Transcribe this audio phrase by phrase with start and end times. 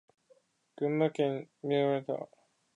[0.77, 2.29] 群馬県邑楽町